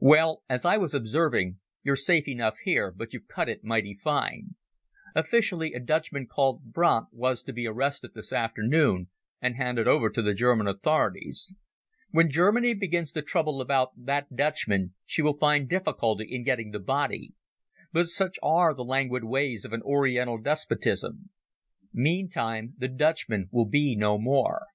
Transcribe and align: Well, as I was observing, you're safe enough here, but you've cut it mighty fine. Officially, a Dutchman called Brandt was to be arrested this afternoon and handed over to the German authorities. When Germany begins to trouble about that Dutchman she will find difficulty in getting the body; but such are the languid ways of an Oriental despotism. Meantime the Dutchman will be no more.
Well, 0.00 0.42
as 0.46 0.66
I 0.66 0.76
was 0.76 0.92
observing, 0.92 1.58
you're 1.82 1.96
safe 1.96 2.28
enough 2.28 2.58
here, 2.64 2.90
but 2.92 3.14
you've 3.14 3.28
cut 3.28 3.48
it 3.48 3.64
mighty 3.64 3.94
fine. 3.94 4.48
Officially, 5.14 5.72
a 5.72 5.80
Dutchman 5.80 6.26
called 6.26 6.64
Brandt 6.70 7.06
was 7.12 7.42
to 7.44 7.52
be 7.54 7.66
arrested 7.66 8.10
this 8.14 8.30
afternoon 8.30 9.08
and 9.40 9.56
handed 9.56 9.88
over 9.88 10.10
to 10.10 10.20
the 10.20 10.34
German 10.34 10.66
authorities. 10.66 11.54
When 12.10 12.28
Germany 12.28 12.74
begins 12.74 13.10
to 13.12 13.22
trouble 13.22 13.62
about 13.62 13.92
that 13.96 14.36
Dutchman 14.36 14.92
she 15.06 15.22
will 15.22 15.38
find 15.38 15.66
difficulty 15.66 16.26
in 16.30 16.44
getting 16.44 16.72
the 16.72 16.78
body; 16.80 17.32
but 17.90 18.04
such 18.04 18.38
are 18.42 18.74
the 18.74 18.84
languid 18.84 19.24
ways 19.24 19.64
of 19.64 19.72
an 19.72 19.80
Oriental 19.80 20.36
despotism. 20.36 21.30
Meantime 21.90 22.74
the 22.76 22.88
Dutchman 22.88 23.48
will 23.50 23.64
be 23.66 23.96
no 23.96 24.18
more. 24.18 24.66